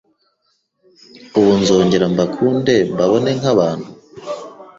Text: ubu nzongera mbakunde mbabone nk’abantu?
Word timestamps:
ubu 1.39 1.51
nzongera 1.61 2.05
mbakunde 2.13 2.75
mbabone 2.91 3.31
nk’abantu? 3.39 3.87